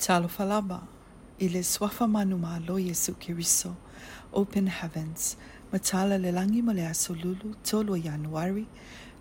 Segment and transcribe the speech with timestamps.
[0.00, 0.80] Talofalaba.
[1.38, 3.76] Ile swafamanuma lo Yesu Kiriso.
[4.32, 5.36] Open heavens.
[5.70, 8.66] Matala lelangi molea solulu tolo Januari.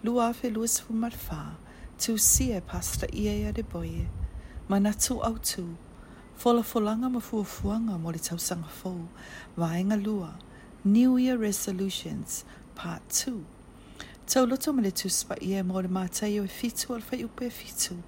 [0.05, 1.57] Luafe luas fumarfa.
[1.97, 4.07] Tu sie pasta ia de boye.
[4.69, 5.75] Manatu au tu.
[6.37, 9.09] Fola folanga mafuafuanga mo le tausanga fo.
[9.57, 10.39] Vaenga lua.
[10.85, 13.43] New Year Resolutions Part 2.
[14.25, 18.01] Tau loto mele tuspa ia mo le mātai o e fitu alfa upe fitu.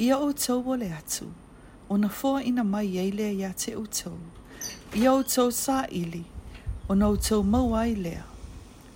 [0.00, 1.28] Ia o tau o le atu.
[1.92, 4.16] ona foa ina mai ei lea ia te utou.
[4.94, 6.24] Ia utou sa ili,
[6.88, 8.24] ona utou mau ai lea.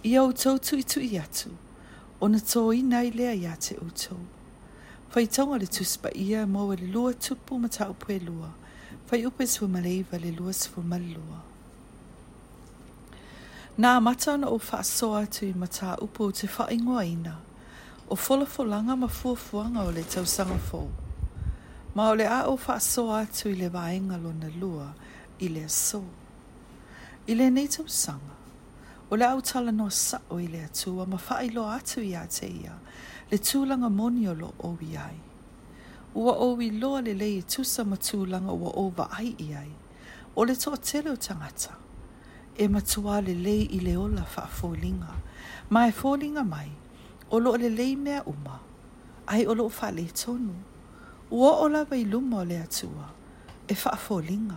[0.02, 1.50] Ia utou tui tui atu,
[2.24, 4.16] ona tō ina i lea ia te utou.
[5.12, 8.50] Fai taunga le tuspa ia mau le lua tupu ma tau pue lua,
[9.06, 11.44] fai upe sua maleiva le lua sua malua.
[13.78, 17.36] Nā mata ana o wha soa tu i mata upo te wha ingoa ina,
[18.08, 21.05] o folafolanga ma fuafuanga o le tau sanga fōu.
[21.96, 24.90] Ma ole a o wha so atu i le vaenga lo na lua
[25.40, 26.02] i le so.
[27.26, 28.36] I le nei tau sanga.
[29.10, 32.04] O le au tala no sa o i le atua ma wha i lo atu
[32.04, 32.74] i te ia
[33.30, 35.16] le tūlanga moni o lo o i ai.
[36.20, 39.72] Ua o i loa le lei tūsa ma tūlanga ua o va ai i ai.
[40.36, 41.72] O le tō tele o tangata.
[42.62, 45.14] E matua le lei i le ola wha fōlinga.
[45.72, 46.70] Ma e fōlinga mai.
[47.32, 48.60] O lo le lei mea uma.
[49.32, 50.54] Ai o lo wha le tonu
[51.30, 53.10] ua o lava i luma o le atua
[53.68, 54.56] e faafolinga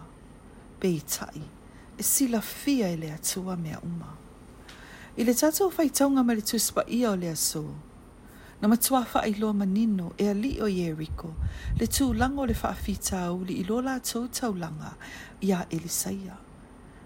[0.80, 1.42] pe i tai
[1.98, 4.16] e sila fia i le atua mea uma.
[5.18, 7.64] I le tata o faitaunga ma le tuspa ia o le aso,
[8.62, 11.34] na matua faa i loa manino e ali o Jericho,
[11.80, 14.94] le tū lango le faa fitau li i loa la tau tau langa
[15.42, 16.38] i a Elisaia.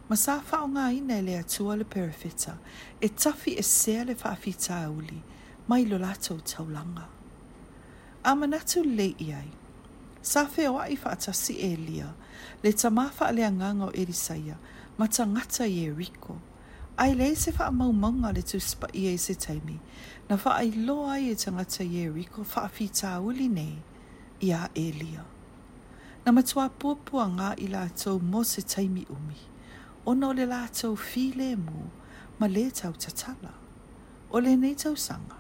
[0.10, 2.60] Ma sa faa o ngā ina e le atua le perifita,
[3.02, 5.22] e tafi e sea le faa fitau li,
[5.68, 7.10] mai lo la tau tau langa.
[8.26, 9.52] A manatu le iai.
[10.22, 12.10] Sa feo ai fa si e lia.
[12.64, 14.56] Le ta mafa le angango erisaya.
[14.98, 16.36] Ma ta ngata i e riko.
[16.98, 17.92] Ai le se fa mau
[18.36, 19.78] le tu spa i e se taimi.
[20.30, 23.20] Na fa ai lo ai e ta ngata i e riko fa a fi ta
[23.28, 23.70] uli ne.
[24.42, 25.24] I a e lia.
[26.26, 29.38] Na matua pupua ngā i la tau mo se taimi umi.
[30.06, 31.80] o o le la tau fi le mu.
[32.40, 33.52] Ma le tau tatala.
[34.34, 35.36] O le nei tau sanga.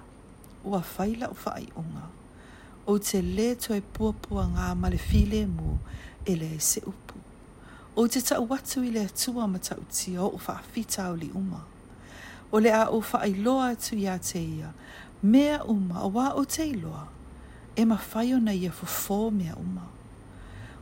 [0.70, 2.04] Ua faila o fa ai unga.
[2.04, 2.23] O le
[2.86, 5.78] o te le toi puapua ngā male file mō
[6.28, 7.16] e le se upu.
[7.96, 11.30] O te tau watu i le atua ma tau ti o o whaafita o li
[11.36, 11.62] uma.
[12.52, 14.74] O le a o whaailoa atu ia te ia,
[15.24, 17.08] mea uma o wā o te iloa,
[17.76, 19.88] e ma whaio na ia fufo mea uma.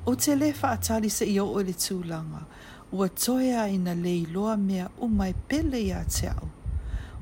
[0.06, 2.45] O te le whaatali se i o o le tūlanga,
[2.91, 6.50] ua toia i na le iloa mea uma e pele ia te au,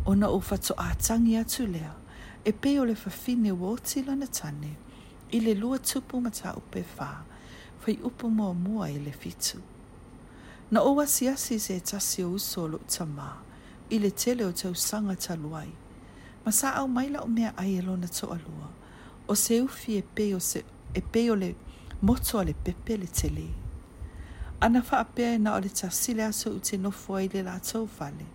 [0.06, 1.99] o na o whato atangi atu lea
[2.46, 4.78] e pe o le fafine wōti lana tane,
[5.32, 7.08] i le lua tupu mata upe whā,
[7.86, 9.60] whai upu mua mua i le fitu.
[10.72, 13.30] Na o wasi asi se tasi o uso lo ta mā,
[13.90, 15.70] i le tele o tau sanga ta luai,
[16.46, 18.70] ma sa au maila o mea ai e lona to alua,
[19.28, 20.64] o se ufi e pe o, se,
[20.96, 21.56] e pe o le
[22.02, 23.48] moto a le pepe le tele.
[24.62, 27.44] Ana wha apea e na o le tasi le aso u te nofua i le
[27.44, 28.26] la tau fale,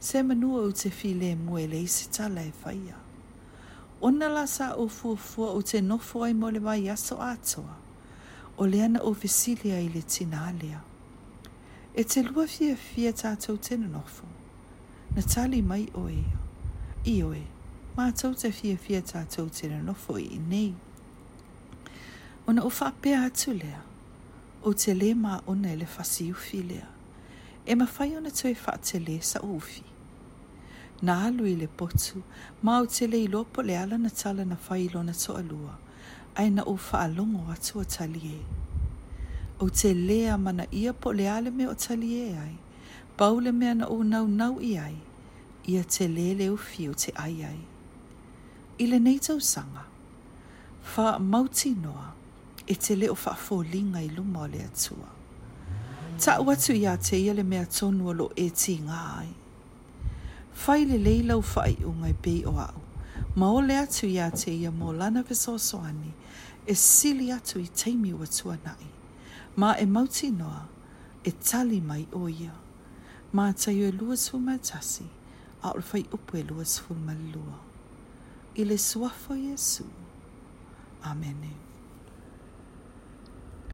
[0.00, 3.00] se manua u te fi le mua i le isi tala e whaia
[4.02, 7.76] ona la sa o fuafua o te nofo ai mo le mai atoa,
[8.58, 10.80] o le ana o visilia i le tina alia.
[11.94, 14.26] E te lua fia fia tātou tena nofo,
[15.14, 16.24] na tali mai o e,
[17.06, 17.42] i o e,
[17.96, 20.74] ma tau te fia fia tātou tena nofo i nei.
[22.48, 23.84] Ona o whapea atu lea,
[24.64, 26.88] o te e le ma ona ele fasi ufi lea,
[27.66, 29.91] e mawhai ona tue wha te le sa ufi
[31.02, 32.22] na alu i le potu,
[32.62, 35.74] ma o te lei lopo le ala na tala na failo na to alua,
[36.38, 38.40] ai na o faa longo atu a talie.
[39.58, 42.56] O te lea mana ia po le ale me o talie ai,
[43.18, 44.96] baule mea na o nau nau i ai,
[45.72, 47.60] ia te lele o fi o te ai ai.
[48.78, 49.18] I le nei
[49.52, 49.84] sanga,
[50.92, 52.08] faa mauti noa,
[52.66, 55.08] e te leo faa fō linga i luma o le atua.
[56.22, 58.76] Ta watu ia te ia le mea tonu alo e ti
[59.16, 59.30] ai.
[60.54, 61.44] Faile le leila o
[61.86, 62.80] o ngai pe o au.
[63.36, 66.12] Ma o le atu ia te ia mō lana soani.
[66.66, 68.86] e sili atu i teimi wa tuanai.
[69.60, 70.62] Ma e mauti noa
[71.24, 72.54] e tali mai o ia.
[73.36, 74.16] Ma taio e lua
[74.68, 75.06] tasi
[75.66, 77.56] a o whai upu e lua sfumalua.
[78.56, 79.84] I le suafo Jesu.
[81.02, 81.71] Amen.